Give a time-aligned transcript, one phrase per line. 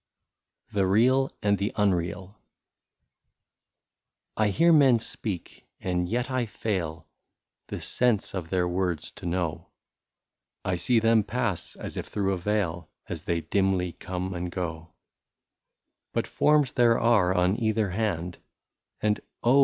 [0.69, 2.35] ii6 THE REAL AND THE UNREAL.*
[4.35, 7.05] I HEAR men speak, and yet I fail
[7.67, 9.67] The sense of their words to know;
[10.65, 14.95] I see them pass as if through a veil, As they dimly come and go;
[16.13, 18.39] But forms there are on either hand,
[19.01, 19.59] And oh